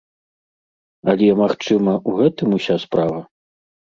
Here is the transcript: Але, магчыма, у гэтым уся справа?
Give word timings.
Але, 1.13 1.27
магчыма, 1.41 1.93
у 2.11 2.15
гэтым 2.19 2.57
уся 2.57 2.75
справа? 2.87 3.21